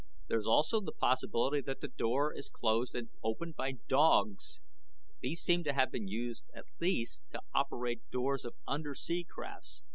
[0.29, 4.59] There is also the possibility that the door is closed and opened by dogs.
[5.21, 9.83] These seem to have been used, at least, to operate doors of undersea crafts.